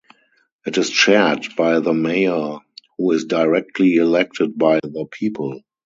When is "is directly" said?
3.11-3.97